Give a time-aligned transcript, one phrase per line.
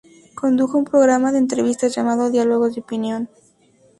[0.33, 3.29] Condujo un programa de entrevistas llamado "Diálogos con Opinión".